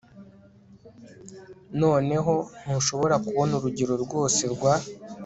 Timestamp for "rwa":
4.53-4.73